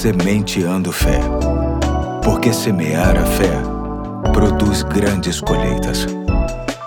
[0.00, 1.20] Sementeando Fé.
[2.24, 3.52] Porque semear a fé
[4.32, 6.06] produz grandes colheitas.